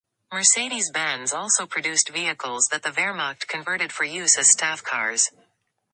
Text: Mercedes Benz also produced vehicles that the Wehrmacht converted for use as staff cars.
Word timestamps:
Mercedes 0.33 0.89
Benz 0.89 1.31
also 1.31 1.67
produced 1.67 2.09
vehicles 2.09 2.69
that 2.71 2.81
the 2.81 2.89
Wehrmacht 2.89 3.45
converted 3.45 3.91
for 3.93 4.03
use 4.03 4.35
as 4.35 4.49
staff 4.49 4.83
cars. 4.83 5.29